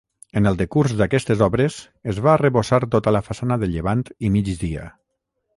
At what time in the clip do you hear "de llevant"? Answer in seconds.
3.65-4.05